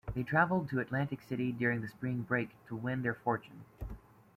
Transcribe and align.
They 0.15 0.23
traveled 0.23 0.67
to 0.69 0.79
Atlantic 0.79 1.21
City 1.21 1.51
during 1.51 1.81
the 1.81 1.87
spring 1.87 2.23
break 2.23 2.49
to 2.65 2.75
win 2.75 3.03
their 3.03 3.13
fortune. 3.13 3.65